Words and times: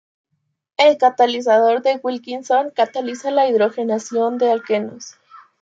El 0.77 0.97
catalizador 0.97 1.83
de 1.83 1.99
Wilkinson 2.01 2.71
cataliza 2.71 3.29
la 3.29 3.47
hidrogenación 3.47 4.39
de 4.39 4.51
alquenos. 4.51 5.13